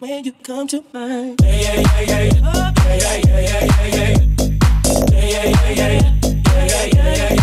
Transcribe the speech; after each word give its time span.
When 0.00 0.24
you 0.24 0.32
come 0.42 0.66
to 0.68 0.82
mind. 0.94 1.40
Yeah, 1.42 1.50
yeah, 1.50 2.00
yeah, 2.00 2.20
yeah. 2.22 2.40
Oh, 2.42 2.72
yeah, 2.86 3.16
yeah, 3.16 3.40
yeah, 3.40 3.64
yeah, 3.70 3.96
yeah. 3.96 4.16
Yeah, 5.10 5.28
yeah, 5.30 5.70
yeah, 5.70 5.70
yeah. 5.70 5.70
Yeah, 5.70 5.70
yeah, 5.70 5.70
yeah, 5.70 5.86
yeah, 6.50 6.86
yeah. 6.86 7.34
Yeah, 7.34 7.39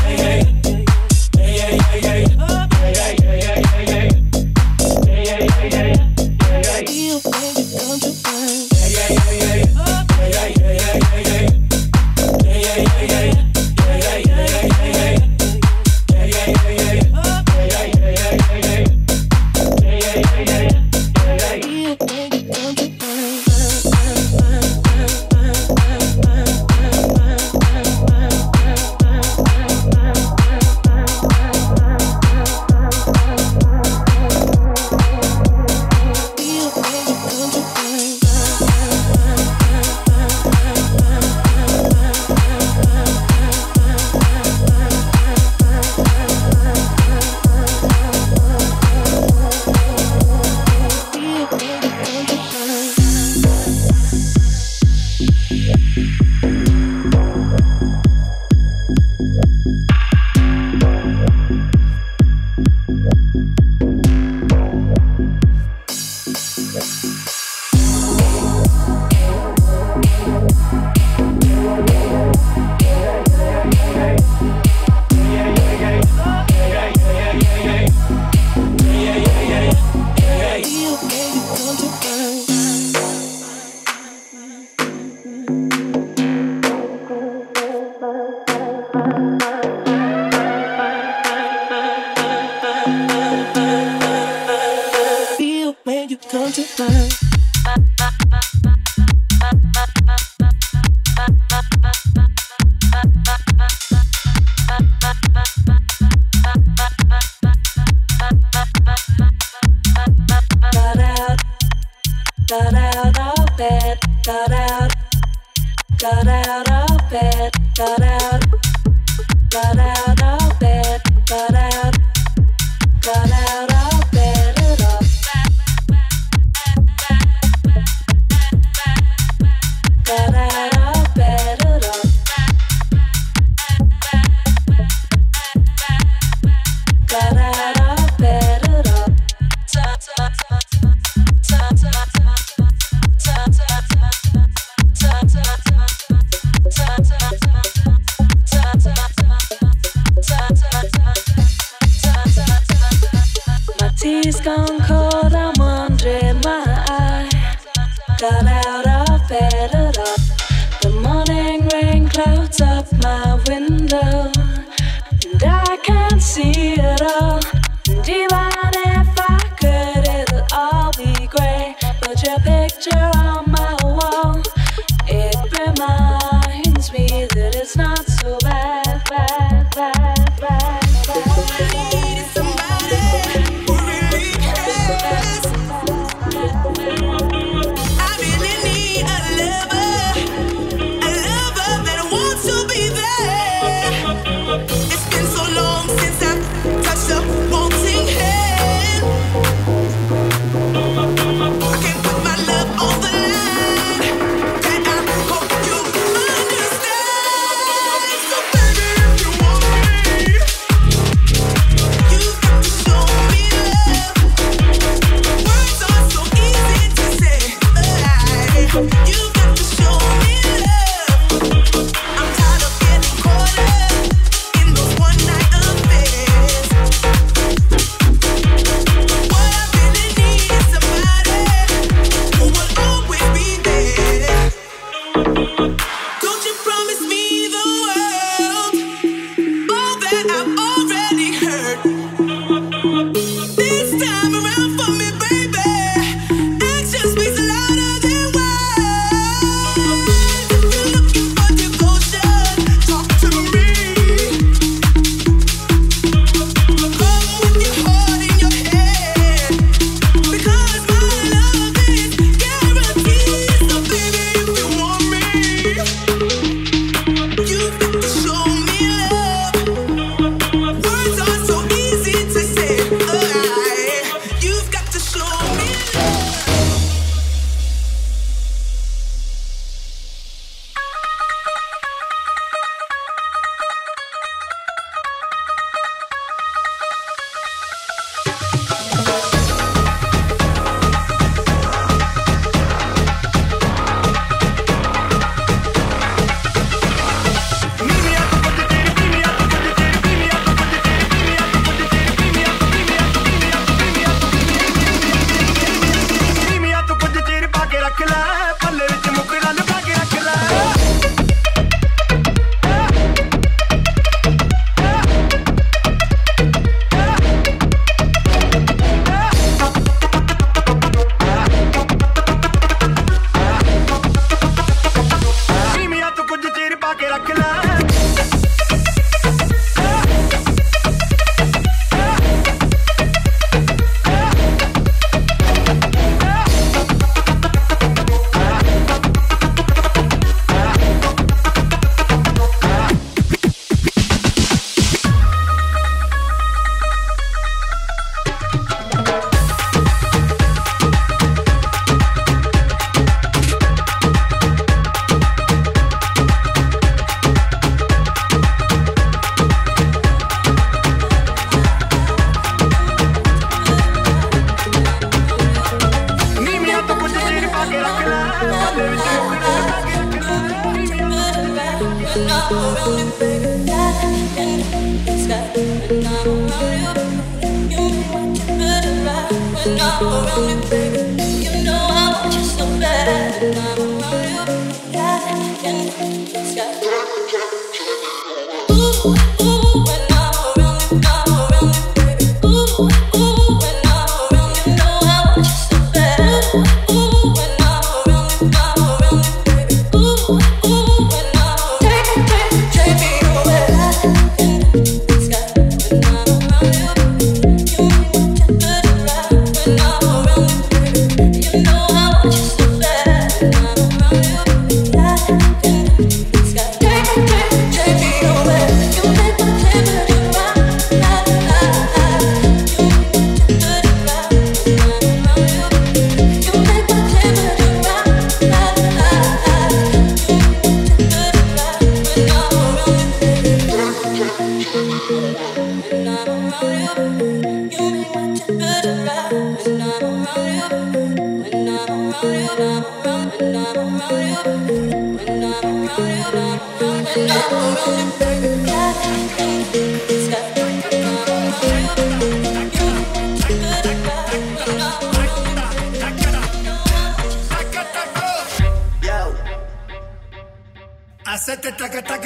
you 96.79 97.06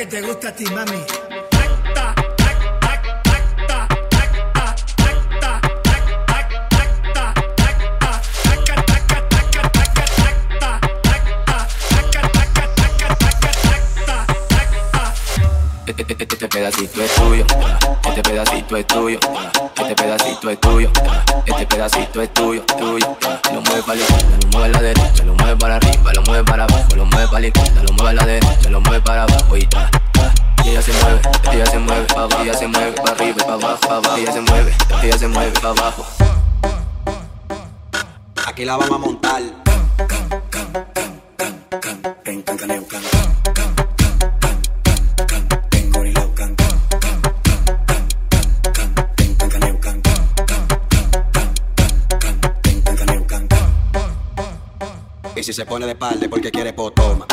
te 0.06 0.22
gusta 0.22 0.50
a 0.50 0.56
ti, 0.56 0.66
mami. 0.66 1.04
Este 16.18 16.48
pedacito 16.48 17.04
es 17.04 17.16
tuyo, 17.16 17.46
este 18.04 18.24
pedacito 18.24 18.78
es 18.78 18.88
tuyo, 18.88 19.20
este 19.78 19.96
pedacito 19.96 20.50
es 20.50 20.60
tuyo, 20.60 20.92
este 21.46 21.68
pedacito 21.68 22.22
es 22.22 22.34
tuyo. 22.34 22.61
Aquí 38.46 38.66
la 38.66 38.76
vamos 38.76 38.92
a 38.92 38.98
montar. 38.98 39.42
Y 55.34 55.44
si 55.44 55.54
se 55.54 55.66
pone 55.66 55.86
de 55.86 55.94
espalda 55.94 56.28
porque 56.30 56.52
quiere 56.52 56.74
potoma. 56.74 57.26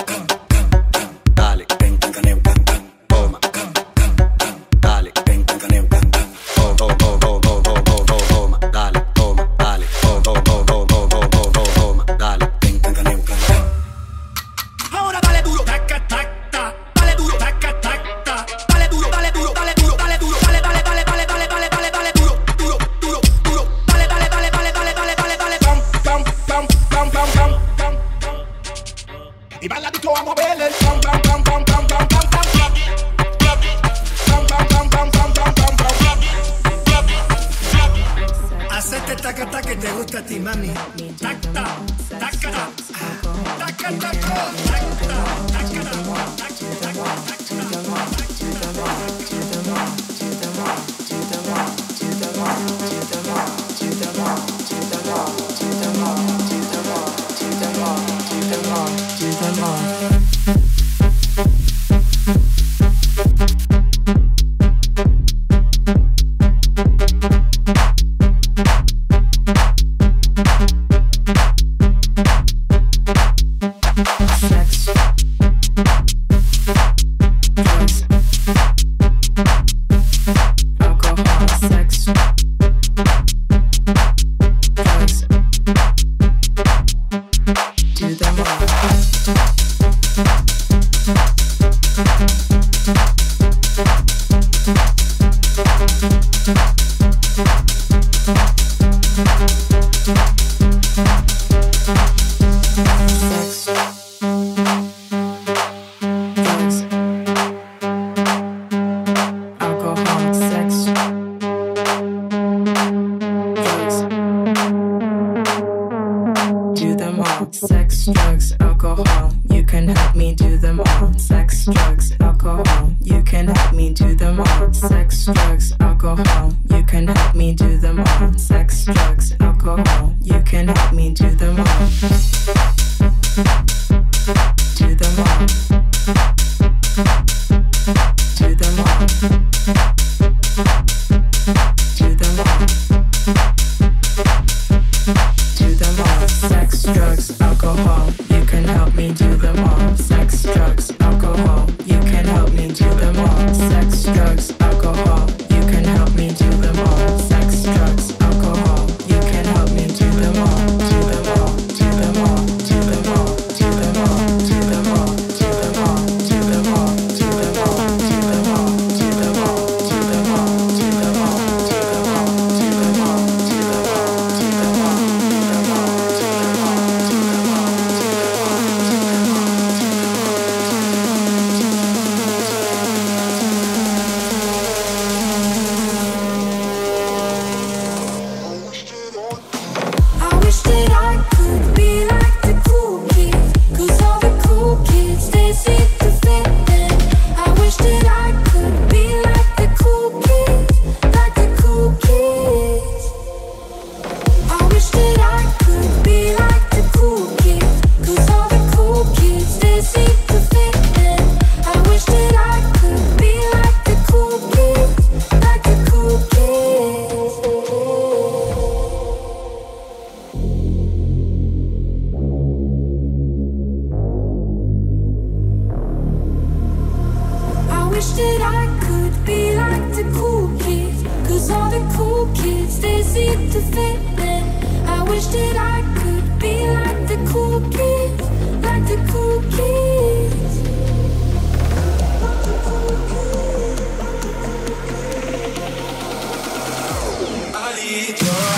Thank 135.29 136.29
you. 136.29 136.38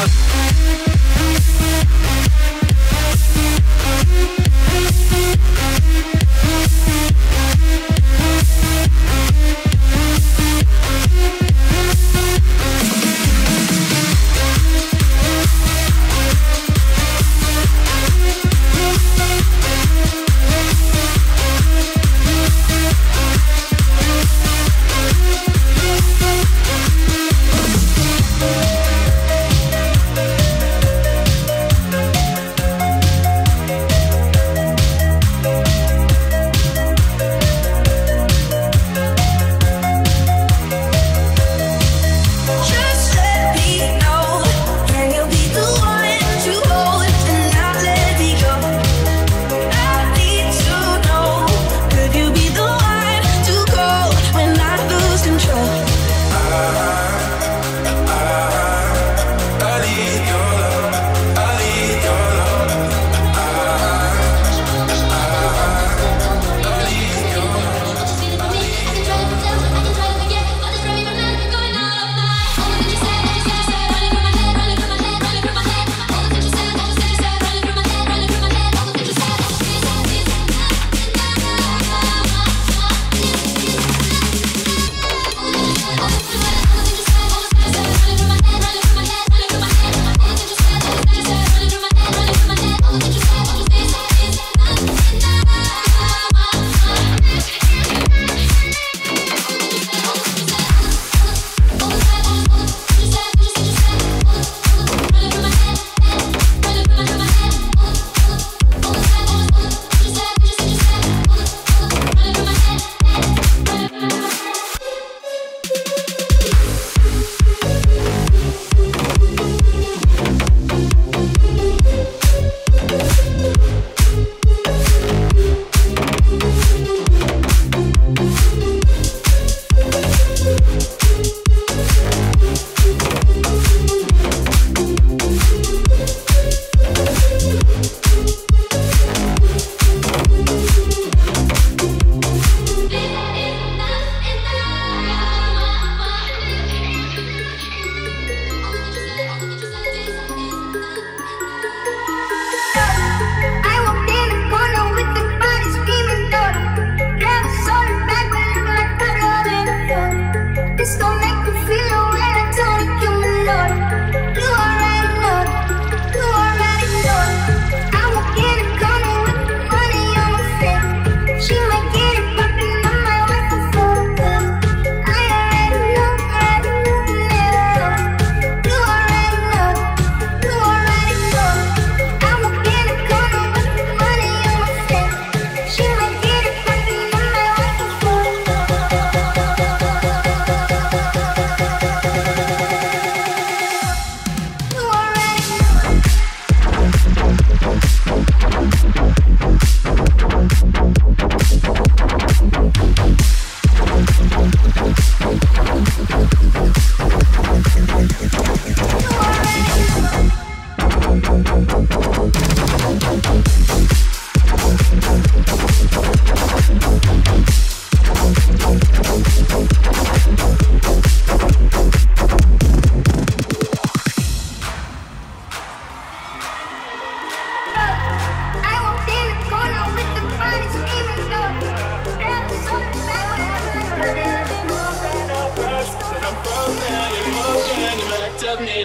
I 0.02 0.29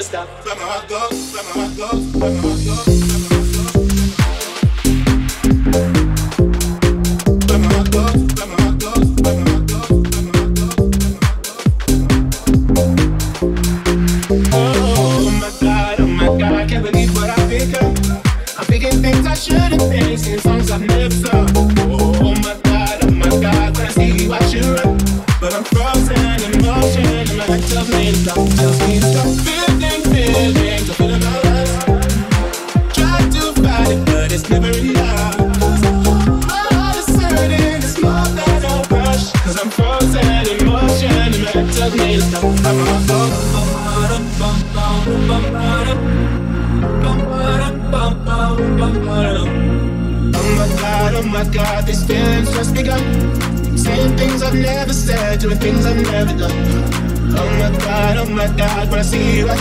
stop. 0.05 0.27
Where 0.45 0.55
my 0.55 0.61
heart 0.61 0.87
goes, 0.87 1.33
where 1.33 1.43
my 1.43 1.49
heart 1.49 1.77
goes, 1.77 2.15
where 2.15 2.31
my 2.31 2.37
heart 2.41 2.61
goes, 2.65 2.87
where 7.49 7.59
my 7.59 7.73
heart 7.73 7.91
goes. 7.91 8.24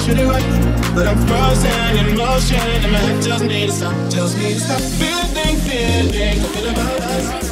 should 0.04 0.18
it 0.18 0.26
right 0.26 0.44
But 0.94 1.06
I'm 1.08 1.18
frozen 1.26 1.96
in 1.96 2.16
motion. 2.16 2.56
And 2.56 2.92
my 2.92 2.98
head 2.98 3.22
tells 3.22 3.42
me 3.42 3.66
to 3.66 3.72
stop 3.72 3.94
Tells 4.10 4.36
me 4.36 4.54
to 4.54 4.60
stop. 4.60 4.80
Feeling, 4.80 5.56
feeling 5.66 6.40
feeling 6.52 6.74
about 6.74 7.00
us. 7.00 7.43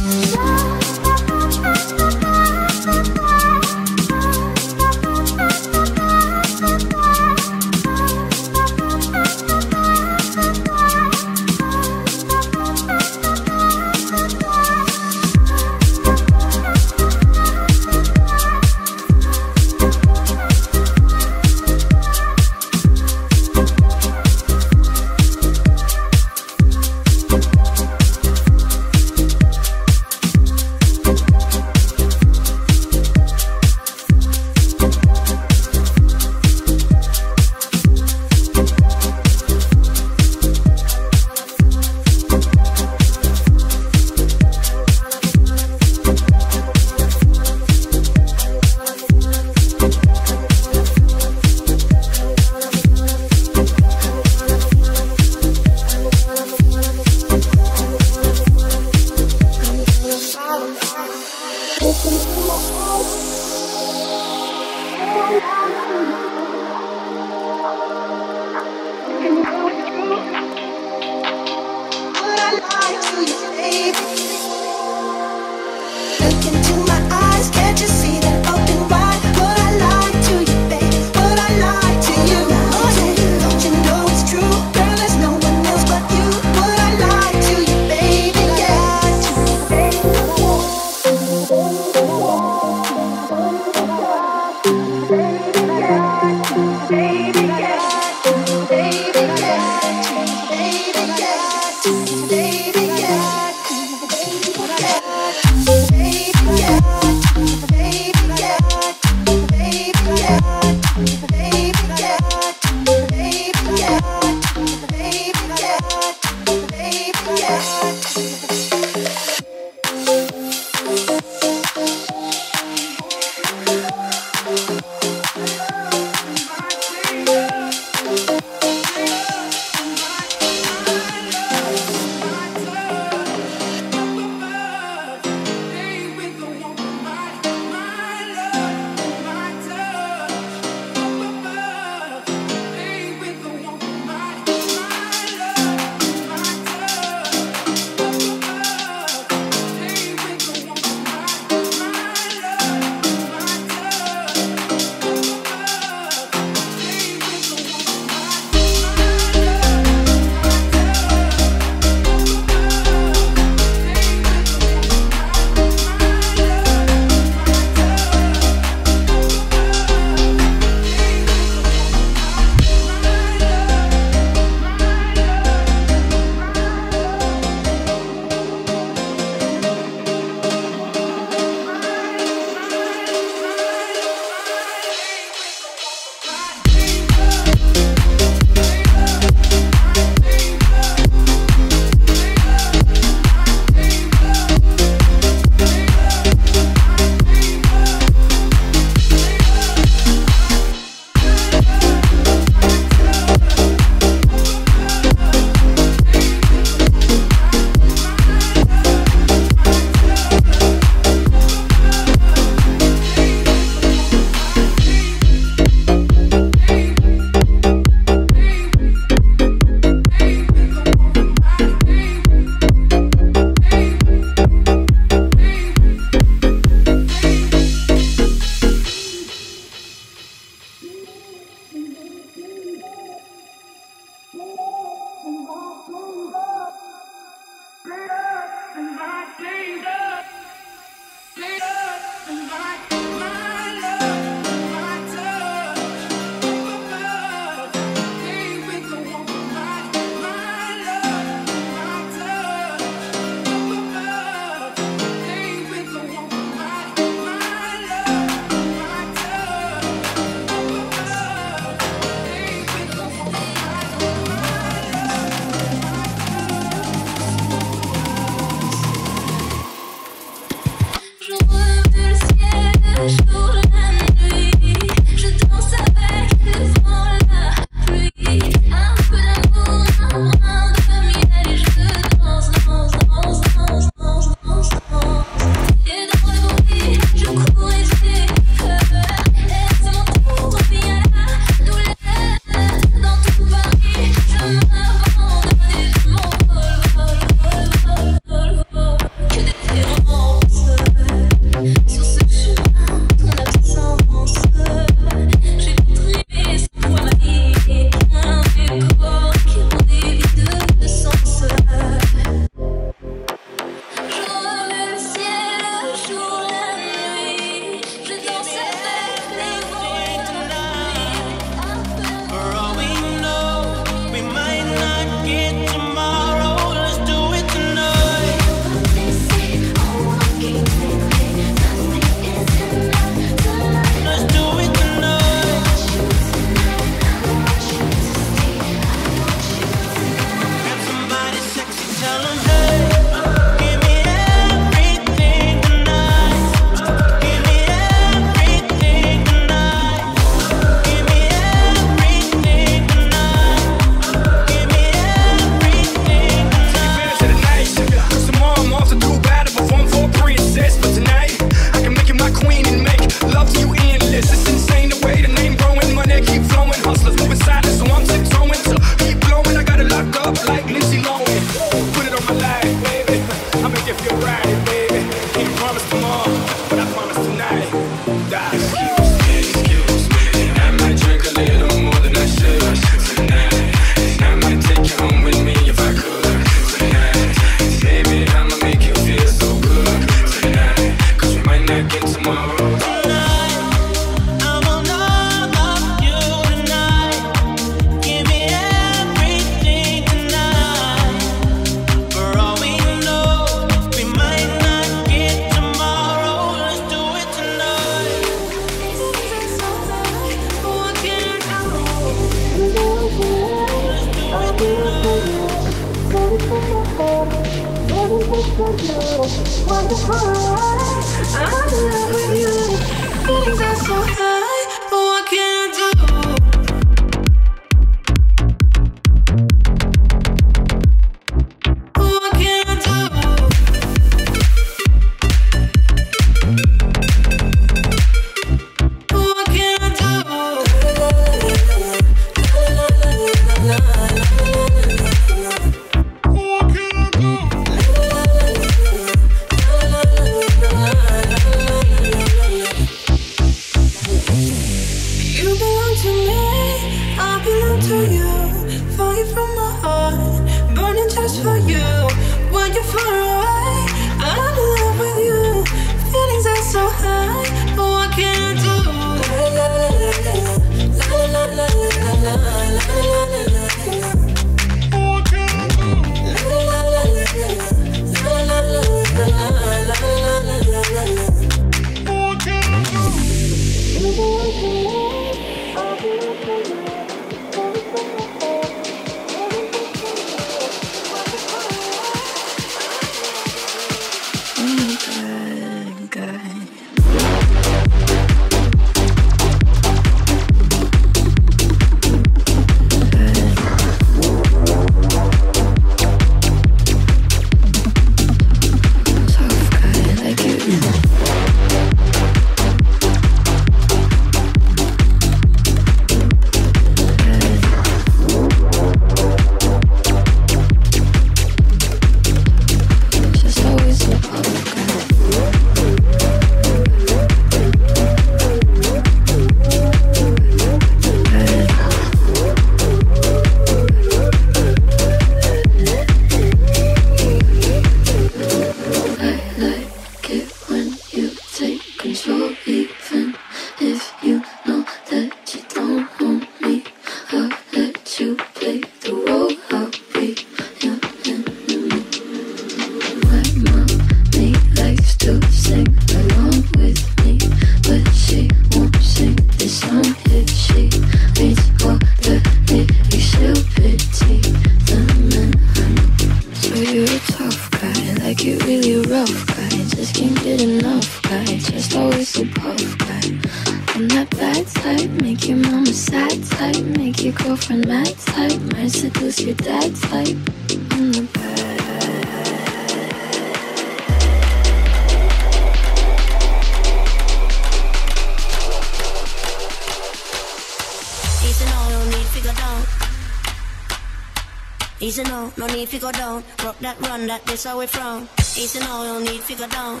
That's 597.58 597.64
how 597.64 597.78
we 597.78 597.86
from. 597.86 598.28
Easy 598.56 598.78
now, 598.80 599.02
no 599.02 599.18
need 599.20 599.42
to 599.42 599.54
go 599.54 599.66
down. 599.68 600.00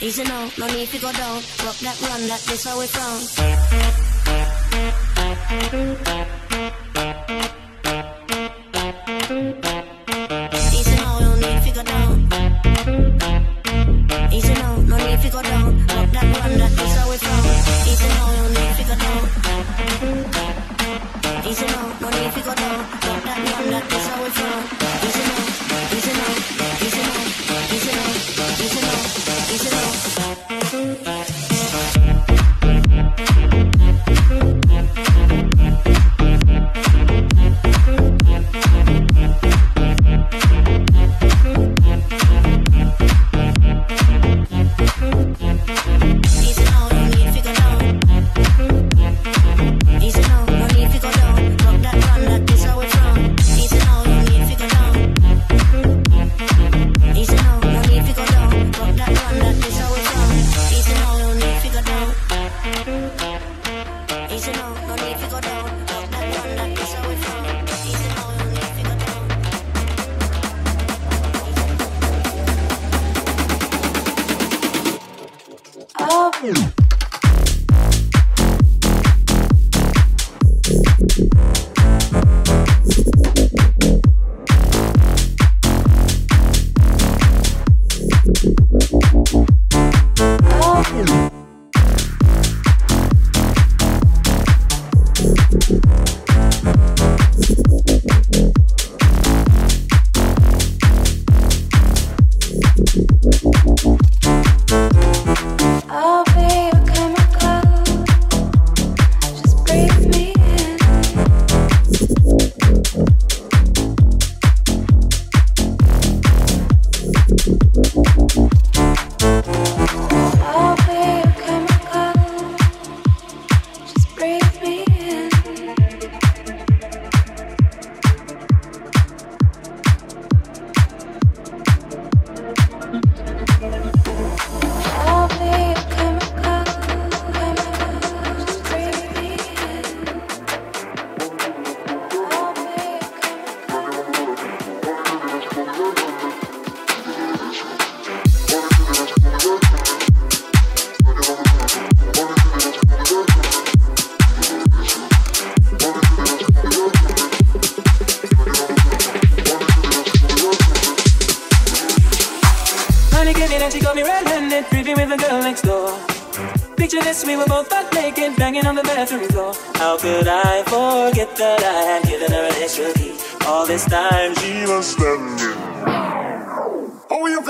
Easy 0.00 0.24
now, 0.24 0.50
no 0.58 0.66
need 0.68 0.88
to 0.88 0.98
go 0.98 1.12
down. 1.12 1.42
Rock 1.64 1.78
that 1.80 2.00
run, 2.02 2.26
that 2.28 2.40
this 2.46 2.64
how 2.64 2.78
we 2.78 2.86
from. 2.86 3.20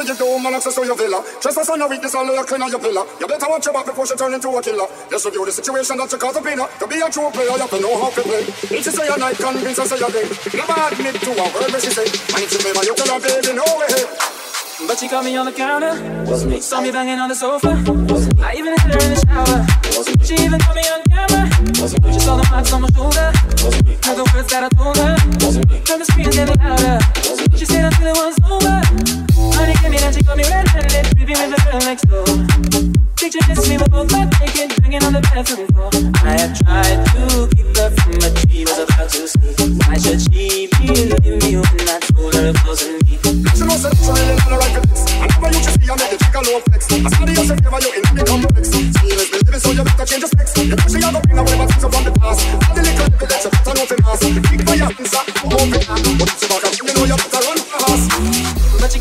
How 0.04 0.10
you 0.10 0.16
figure 0.16 0.36
do 0.36 0.42
man 0.42 0.52
access 0.52 0.74
to 0.74 0.84
your 0.84 0.96
villa? 0.96 1.24
Trespass 1.40 1.70
on 1.70 1.78
your 1.80 1.88
weakness, 1.88 2.14
all 2.14 2.26
your 2.26 2.44
clean 2.44 2.60
on 2.60 2.68
your 2.68 2.78
pillar. 2.78 3.08
You 3.18 3.26
better 3.26 3.48
watch 3.48 3.64
your 3.64 3.72
back 3.72 3.86
before 3.86 4.04
she 4.04 4.14
turn 4.16 4.34
into 4.34 4.52
a 4.52 4.60
killer. 4.60 4.84
Let's 5.10 5.24
review 5.24 5.46
the 5.46 5.52
situation 5.52 5.96
that 5.96 6.12
you 6.12 6.18
cause 6.18 6.36
a 6.36 6.42
pinner. 6.44 6.68
Uh, 6.68 6.78
to 6.78 6.86
be 6.86 7.00
a 7.00 7.08
true 7.08 7.32
player, 7.32 7.48
you 7.48 7.64
have 7.64 7.72
to 7.72 7.80
know 7.80 7.96
how 7.96 8.10
to 8.12 8.20
play. 8.20 8.44
If 8.68 8.84
she 8.84 8.92
say 8.92 9.08
a 9.08 9.16
night, 9.16 9.40
convince 9.40 9.80
her 9.80 9.88
say 9.88 9.96
a 9.96 10.08
day. 10.12 10.28
Never 10.52 10.76
admit 10.76 11.16
to 11.24 11.30
a 11.32 11.46
word 11.56 11.72
when 11.72 11.80
she 11.80 11.88
say. 11.88 12.04
And 12.04 12.40
if 12.44 12.52
she 12.52 12.60
favor 12.60 12.84
you, 12.84 12.92
tell 13.00 13.16
her 13.16 13.20
baby, 13.24 13.56
no 13.56 13.64
way. 13.80 13.96
But 14.84 15.00
she 15.00 15.08
caught 15.08 15.24
me 15.24 15.40
on 15.40 15.46
the 15.48 15.56
counter. 15.56 15.96
Wasn't 16.28 16.52
me. 16.52 16.60
Saw 16.60 16.84
me 16.84 16.92
banging 16.92 17.16
on 17.16 17.32
the 17.32 17.34
sofa. 17.34 17.72
Wasn't 17.88 18.36
me. 18.36 18.44
I 18.44 18.60
even 18.60 18.76
had 18.76 18.92
her 18.92 19.00
in 19.08 19.16
the 19.16 19.20
shower. 19.24 19.56
Wasn't 19.96 20.20
me. 20.20 20.24
She 20.28 20.36
even 20.44 20.60
caught 20.60 20.76
me 20.76 20.84
on 20.84 21.00
camera. 21.08 21.48
Wasn't 21.80 22.04
me. 22.04 22.12
She 22.12 22.20
saw 22.20 22.36
the 22.36 22.44
marks 22.52 22.72
on 22.76 22.84
my 22.84 22.92
shoulder. 22.92 23.32
Wasn't 23.64 23.88
me. 23.88 23.96
Heard 24.04 24.20
the 24.20 24.28
words 24.36 24.52
that 24.52 24.68
I 24.68 24.70
told 24.76 25.00
her. 25.00 25.16
Wasn't 25.40 25.64
me. 25.64 25.80
Heard 25.88 25.96
the 25.96 26.04
screams 26.04 26.36
getting 26.36 26.60
louder. 26.60 27.00
Wasn't 27.24 27.48
me. 27.48 27.56
She 27.56 27.64
said 27.64 27.88
until 27.88 28.12
it 28.12 28.16
was 28.20 28.36
over. 28.44 29.23
Honey 29.52 29.74
came 29.82 29.92
she 30.12 30.22
got 30.22 30.36
me 30.36 30.44
red-handed, 30.48 31.06
with 31.18 31.50
the 31.50 31.60
girl 31.68 31.80
next 31.84 32.08
door. 32.08 32.24
We 33.64 33.76
both 33.78 34.10
banging 34.80 35.02
on 35.04 35.12
the 35.12 35.20
bathroom 35.20 35.66
floor. 35.72 35.90
I 36.22 36.48
tried 36.54 37.00
to 37.14 37.48
keep 37.56 37.76
her 37.76 37.90
from 37.90 38.14
about 38.20 39.10
to. 39.10 39.32
Why 39.86 39.96
should 39.98 40.20
she 40.20 40.68
believe 40.78 41.18
me 41.42 41.56
when 41.56 41.88
I 41.88 41.98
told 42.12 42.34
her 42.34 42.52
it 42.52 42.58
wasn't 42.66 43.02
me? 43.04 43.18
Right 44.54 44.72
for 44.74 44.84
this. 44.84 45.02
You 45.84 45.94
make 45.96 46.12
chick 46.20 46.34
a 46.34 46.60
flex. 46.68 46.86
Favor 46.86 47.80
you 47.80 47.92
the 48.14 48.24
so 49.60 49.70
you 49.72 49.84
better 49.84 50.04
change 50.04 50.24
your. 50.24 50.30
You 50.94 51.34
know 51.34 51.44
she 51.44 51.60
a 51.60 51.66
things 51.66 51.84
from 51.84 52.04
the 52.04 52.12
past. 52.20 52.40
The 52.74 52.80
little 52.84 53.08
evidence 53.08 53.44
you 53.44 53.50
better 53.50 53.72
know 53.74 53.86
for 53.88 53.96
mass. 54.04 54.20
Big 54.20 54.60
fire 54.64 54.92
inside, 54.98 55.28
open 55.44 55.80
up. 55.88 55.98
But 56.18 56.28
if 56.28 56.38
she 56.38 56.46
back 56.48 56.64
up, 56.64 56.74
you 56.76 56.92
know 56.92 57.04
you 57.08 57.16
better 57.16 57.43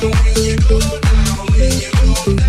the 0.00 0.08
way 0.08 0.34
you 0.42 0.56
go, 0.68 0.78
the 0.78 1.52
way 1.52 1.68
you 1.80 2.36
go. 2.36 2.43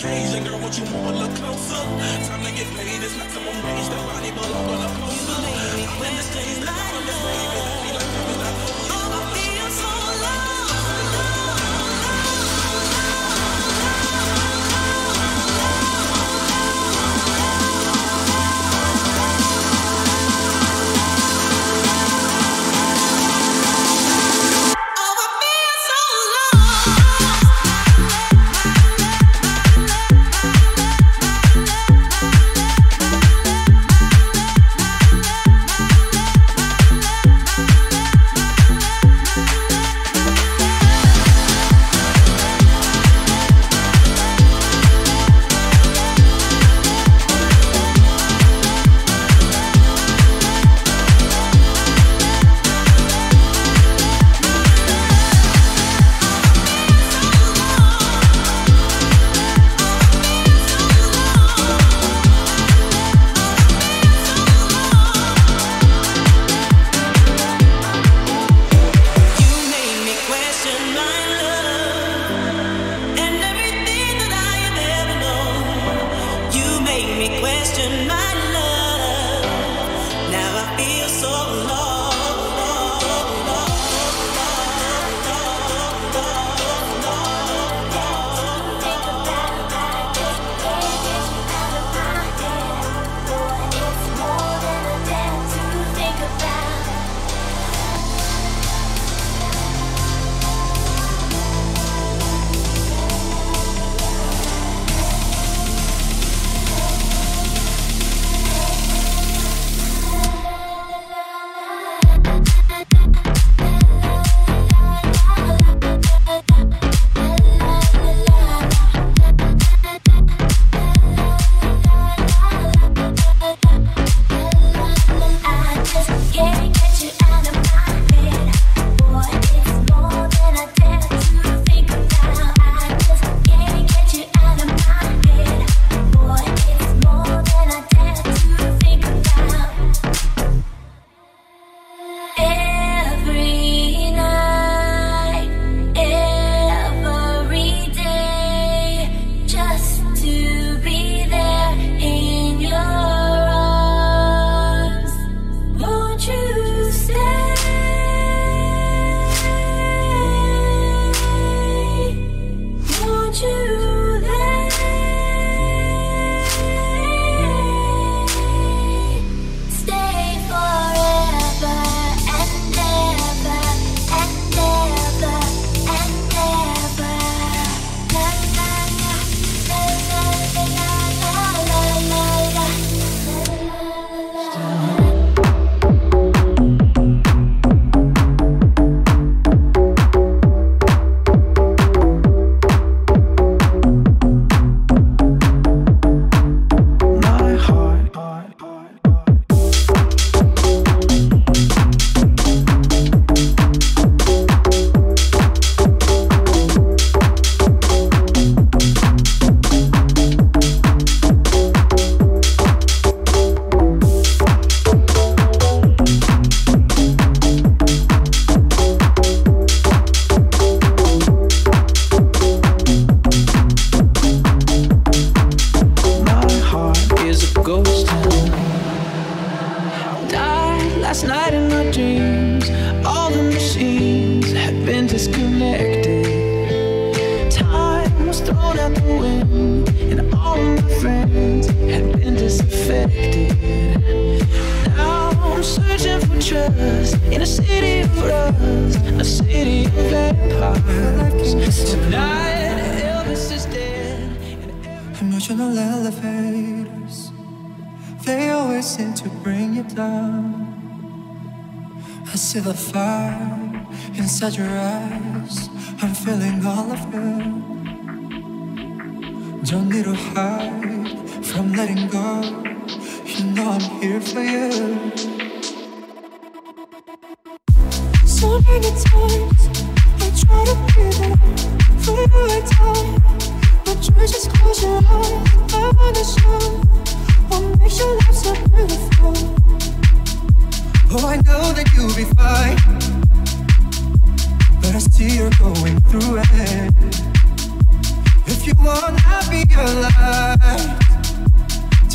Oh, 0.00 0.28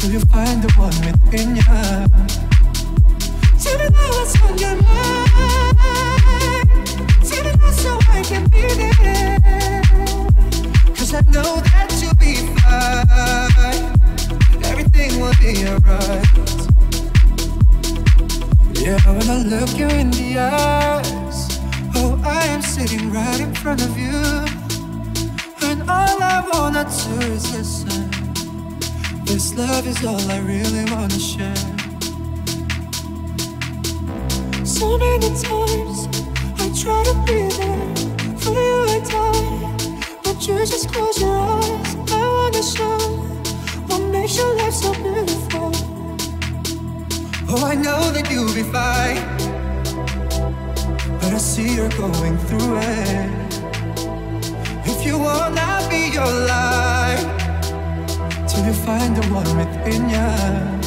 till 0.04 0.12
you 0.12 0.20
find 0.20 0.62
the 0.62 0.72
one 0.78 0.94
within 1.06 1.56
you. 1.56 1.64
Tell 3.62 3.78
me 3.80 3.88
now 3.90 4.10
what's 4.16 4.36
on 4.44 4.58
your 4.58 4.76
mind. 4.82 5.78
Tell 7.28 7.44
me 7.44 7.52
now 7.62 7.72
so 7.72 7.92
I 8.10 8.24
can 8.24 8.44
there. 8.52 9.82
Cause 10.96 11.14
I 11.14 11.22
know 11.32 11.62
that 11.68 11.90
you'll 12.02 12.16
be 12.16 12.34
fine. 12.60 13.94
Everything 14.64 15.12
will 15.22 15.38
be 15.40 15.52
alright. 15.70 16.28
Yeah, 18.84 19.00
when 19.16 19.30
I 19.30 19.38
look 19.44 19.78
you 19.78 19.88
in 19.88 20.12
the 20.12 20.40
eyes, 20.40 21.60
oh, 21.96 22.22
I 22.26 22.46
am 22.48 22.62
sitting 22.62 23.12
right 23.12 23.40
in 23.40 23.54
front 23.56 23.82
of 23.82 23.98
you. 23.98 24.63
All 25.88 26.24
I 26.24 26.42
wanna 26.54 26.84
do 26.86 27.20
is 27.34 27.52
listen. 27.56 28.10
This 29.26 29.56
love 29.56 29.86
is 29.86 30.04
all 30.06 30.32
I 30.32 30.40
really 30.40 30.86
wanna 30.92 31.20
share. 31.20 31.56
So 34.66 34.98
many 34.98 35.30
times 35.42 36.08
I 36.60 36.70
try 36.82 37.04
to 37.04 37.14
be 37.26 37.50
there 37.58 37.96
for 38.38 38.54
you 38.54 38.86
at 38.96 39.06
time, 39.06 39.78
but 40.24 40.48
you 40.48 40.58
just 40.66 40.92
close 40.94 41.20
your 41.20 41.38
eyes. 41.38 41.96
I 42.12 42.24
wanna 42.38 42.64
show 42.64 42.98
what 43.88 44.02
makes 44.12 44.38
your 44.38 44.56
life 44.56 44.74
so 44.74 44.94
beautiful. 44.94 45.72
Oh, 47.50 47.66
I 47.66 47.76
know 47.76 48.12
that 48.12 48.32
you'll 48.32 48.54
be 48.54 48.64
fine, 48.64 49.22
but 51.20 51.34
I 51.34 51.38
see 51.38 51.76
you're 51.76 51.90
going 51.90 52.38
through 52.38 52.78
it. 52.78 53.43
You 55.06 55.18
I'll 55.18 55.90
be 55.90 56.12
your 56.14 56.32
light 56.48 57.20
till 58.48 58.66
you 58.66 58.74
find 58.74 59.14
the 59.18 59.28
one 59.34 59.58
within 59.58 60.10
you. 60.10 60.83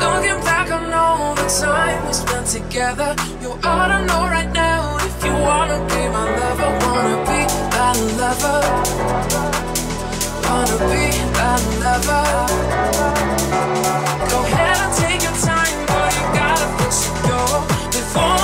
Looking 0.00 0.40
back 0.44 0.70
on 0.70 0.92
all 0.92 1.34
the 1.34 1.48
time 1.48 2.06
we 2.06 2.12
spent 2.12 2.46
together, 2.46 3.16
you 3.40 3.52
ought 3.64 3.88
to 3.88 4.04
know 4.04 4.22
right 4.24 4.52
now 4.52 4.96
if 4.98 5.24
you 5.24 5.32
wanna 5.32 5.78
be 5.88 6.02
my 6.14 6.24
lover, 6.40 6.70
wanna 6.84 7.16
be 7.24 7.40
that 7.74 7.96
lover, 8.20 8.60
wanna 10.44 10.76
be 10.90 11.04
that 11.38 11.62
lover. 11.82 12.24
Go 14.30 14.38
ahead 14.44 14.76
and 14.84 14.92
take 15.00 15.22
your 15.22 15.36
time, 15.40 15.78
but 15.86 16.10
you 16.16 16.24
gotta 16.38 16.66
fix 16.78 17.08
it, 17.08 17.16
go 17.28 17.40
before. 17.90 18.43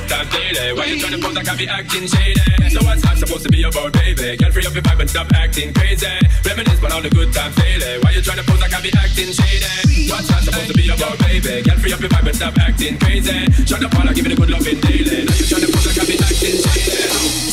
should 0.00 0.10
have 0.10 0.30
did. 0.30 0.76
Why 0.76 0.84
you 0.86 1.00
trying 1.00 1.12
to 1.12 1.18
pose 1.18 1.34
like 1.34 1.48
I 1.48 1.56
be 1.56 1.68
acting 1.68 2.06
shady? 2.06 2.70
So 2.70 2.84
what's 2.84 3.04
life 3.04 3.18
supposed 3.18 3.42
to 3.44 3.50
be 3.50 3.62
about, 3.62 3.92
baby? 3.92 4.36
Get 4.36 4.52
free 4.52 4.66
up 4.66 4.74
your 4.74 4.82
vibe 4.82 5.00
and 5.00 5.10
stop 5.10 5.32
acting 5.34 5.72
crazy. 5.74 6.06
Reminisce 6.44 6.84
on 6.84 6.92
all 6.92 7.02
the 7.02 7.10
good 7.10 7.32
times 7.32 7.56
daily. 7.56 7.98
Why 8.02 8.10
you 8.12 8.22
trying 8.22 8.38
to 8.38 8.44
pose 8.44 8.60
like 8.60 8.74
I 8.74 8.80
be 8.80 8.92
acting 8.94 9.32
shady? 9.32 10.10
What's 10.10 10.30
life 10.30 10.44
supposed 10.44 10.68
to 10.68 10.74
be 10.74 10.88
about, 10.90 11.18
baby? 11.18 11.62
Get 11.62 11.78
free 11.78 11.92
up 11.92 12.00
your 12.00 12.10
vibe 12.10 12.26
and 12.26 12.36
stop 12.36 12.58
acting 12.58 12.98
crazy. 12.98 13.38
Shut 13.66 13.84
up, 13.84 13.94
all 13.98 14.08
I 14.08 14.12
give 14.12 14.26
it 14.26 14.32
a 14.32 14.36
good 14.36 14.50
loving 14.50 14.80
daily. 14.80 15.24
Now 15.26 15.34
you 15.34 15.46
trying 15.46 15.66
to 15.66 15.72
pose 15.72 15.86
like 15.86 15.98
I 15.98 16.04
be 16.06 16.16
acting 16.18 16.58
shady. 16.62 16.94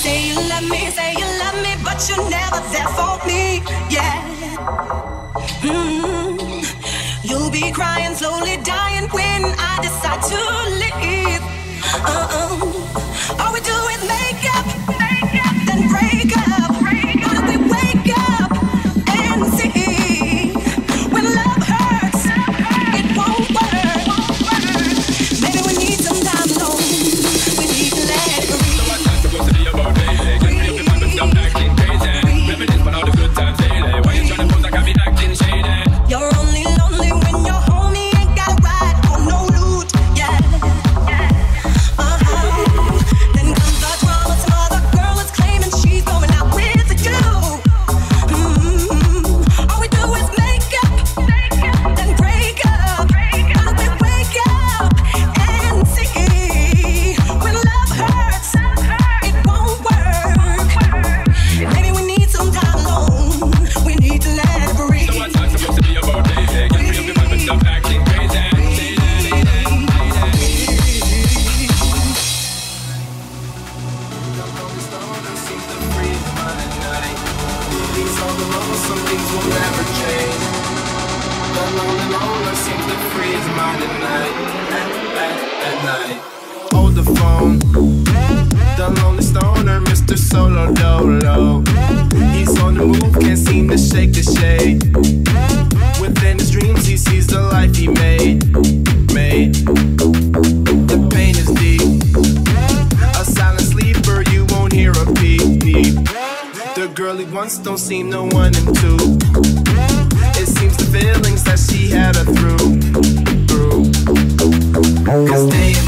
Say 0.04 0.30
you 0.30 0.36
love 0.36 0.68
me, 0.70 0.90
say 0.92 1.14
you 1.18 1.28
love 1.42 1.58
me, 1.66 1.74
but 1.84 1.98
you're 2.10 2.30
never 2.30 2.62
there 2.70 2.90
for 2.94 3.18
me. 3.26 3.64
Yeah. 3.90 4.22
Mm-hmm. 5.66 7.28
You'll 7.28 7.50
be 7.50 7.72
crying, 7.72 8.14
slowly 8.14 8.58
dying 8.62 9.10
when 9.10 9.44
I 9.58 9.80
decide 9.82 10.22
to 10.30 10.65
oh, 12.08 12.28
oh. 12.32 12.45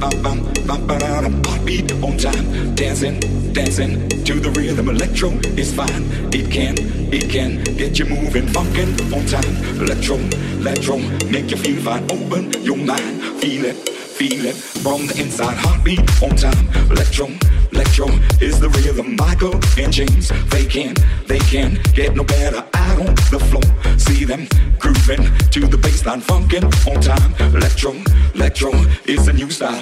Heartbeat 0.00 1.92
on 2.02 2.16
time, 2.16 2.74
dancing, 2.74 3.20
dancing 3.52 4.08
to 4.24 4.40
the 4.40 4.50
rhythm. 4.52 4.88
Electro 4.88 5.30
is 5.58 5.74
fine. 5.74 6.04
It 6.32 6.50
can, 6.50 6.74
it 7.12 7.28
can 7.28 7.62
get 7.76 7.98
you 7.98 8.06
moving, 8.06 8.46
funkin' 8.46 8.96
on 9.12 9.26
time. 9.26 9.56
Electro, 9.80 10.16
electro, 10.58 10.96
make 11.28 11.50
you 11.50 11.58
feel 11.58 11.82
fine. 11.82 12.04
Open 12.04 12.50
your 12.62 12.78
mind, 12.78 13.22
feel 13.40 13.66
it, 13.66 13.76
feel 13.76 14.46
it 14.46 14.56
from 14.56 15.06
the 15.06 15.20
inside. 15.20 15.56
Heartbeat 15.58 16.00
on 16.22 16.34
time. 16.34 16.68
Electro, 16.90 17.26
electro 17.72 18.06
is 18.40 18.58
the 18.58 18.70
rhythm. 18.70 19.16
Michael 19.16 19.54
and 19.76 19.92
James, 19.92 20.32
they 20.48 20.64
can, 20.64 20.94
they 21.26 21.40
can 21.40 21.78
get 21.92 22.16
no 22.16 22.24
better. 22.24 22.64
Out 22.72 22.98
on 23.00 23.14
the 23.30 23.38
floor, 23.50 23.98
see 23.98 24.24
them 24.24 24.48
grooving 24.78 25.24
to 25.50 25.60
the 25.66 25.76
bassline, 25.76 26.22
funkin' 26.22 26.64
on 26.88 27.00
time. 27.02 27.34
Electro, 27.54 27.92
electro 28.40 28.70
is 29.04 29.28
a 29.28 29.32
new 29.34 29.50
style. 29.50 29.80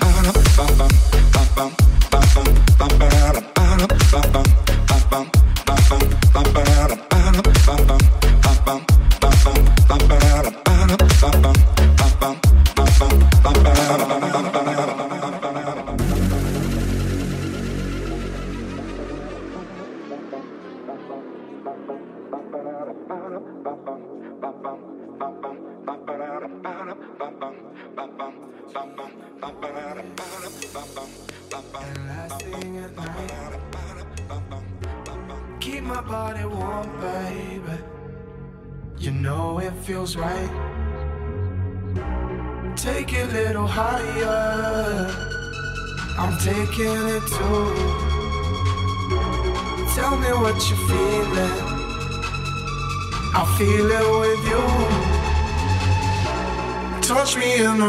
Take 57.79 57.87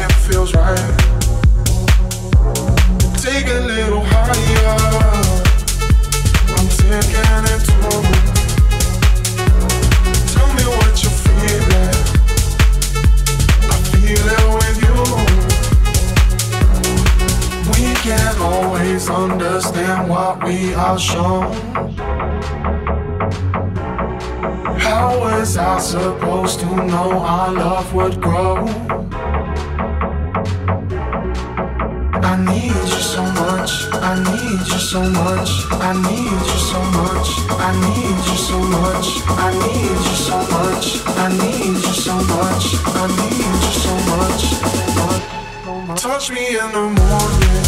it 0.00 0.12
feels 0.12 0.54
right. 0.54 0.78
Take 3.16 3.48
a 3.48 3.60
little 3.66 4.04
higher. 4.04 4.76
I'm 6.54 6.68
taking 6.68 7.44
it 7.54 7.67
always 19.10 19.32
understand 19.32 20.08
what 20.08 20.42
we 20.44 20.74
are 20.74 20.98
shown. 20.98 21.52
How 24.78 25.18
was 25.20 25.56
I 25.56 25.78
supposed 25.78 26.60
to 26.60 26.66
know 26.66 27.20
our 27.20 27.52
love 27.52 27.94
would 27.94 28.20
grow? 28.20 28.66
I 32.22 32.36
need 32.44 32.72
you 32.72 33.02
so 33.14 33.22
much, 33.22 33.70
I 33.92 34.14
need 34.28 34.60
you 34.72 34.78
so 34.78 35.00
much, 35.00 35.50
I 35.72 35.92
need 35.92 36.42
you 36.50 36.58
so 36.70 36.80
much, 36.98 37.28
I 37.50 37.72
need 37.84 38.18
you 38.28 38.36
so 38.36 38.58
much, 38.58 39.08
I 39.28 39.50
need 39.52 39.98
you 40.08 40.16
so 40.28 40.36
much, 40.54 40.86
I 41.06 41.28
need 41.40 41.66
you 41.66 41.94
so 41.94 42.14
much, 42.14 42.64
I 42.86 43.06
need 43.18 43.54
you 43.64 43.72
so 43.84 43.94
much. 44.12 44.42
Touch 46.00 46.30
me 46.30 46.44
in 46.48 46.72
the 46.72 46.80
morning 46.80 47.67